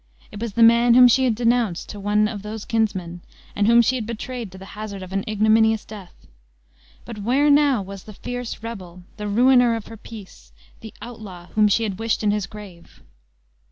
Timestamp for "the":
0.53-0.63, 4.57-4.65, 8.05-8.13, 9.17-9.27, 10.79-10.91